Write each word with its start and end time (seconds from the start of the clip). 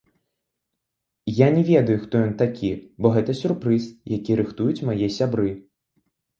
Я 1.27 1.47
не 1.57 1.61
ведаю, 1.71 1.97
хто 2.07 2.13
ён 2.29 2.33
такі, 2.41 2.71
бо 3.01 3.13
гэта 3.19 3.37
сюрпрыз, 3.43 3.83
які 4.17 4.41
рыхтуюць 4.43 4.85
мае 4.91 5.15
сябры. 5.21 5.49